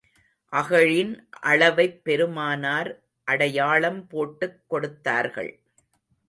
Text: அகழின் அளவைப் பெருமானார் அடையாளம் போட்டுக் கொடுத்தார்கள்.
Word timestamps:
அகழின் 0.51 1.11
அளவைப் 1.41 2.03
பெருமானார் 2.03 3.03
அடையாளம் 3.23 4.07
போட்டுக் 4.07 4.63
கொடுத்தார்கள். 4.67 5.59